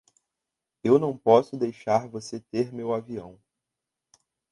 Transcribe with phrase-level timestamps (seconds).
[0.83, 3.39] Eu não posso deixar você ter meu avião.